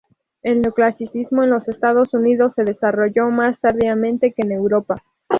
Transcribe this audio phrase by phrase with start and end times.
[0.41, 4.95] El neoclasicismo en los Estados Unidos se desarrolló más tardíamente que en Europa.